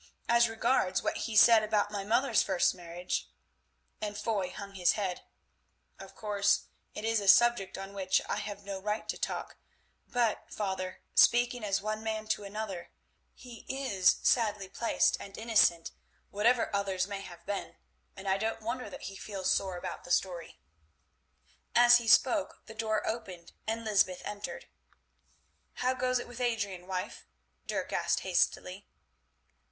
[0.27, 6.63] As regards what he said about my mother's first marriage"—and Foy hung his head—"of course
[6.95, 9.57] it is a subject on which I have no right to talk,
[10.07, 15.91] but, father, speaking as one man to another—he is sadly placed and innocent,
[16.31, 17.75] whatever others may have been,
[18.17, 20.59] and I don't wonder that he feels sore about the story."
[21.75, 24.67] As he spoke the door opened and Lysbeth entered.
[25.73, 27.27] "How goes it with Adrian, wife?"
[27.67, 28.87] Dirk asked hastily.